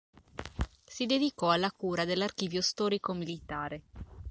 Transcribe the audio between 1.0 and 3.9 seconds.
dedicò alla cura dell'archivio storico militare.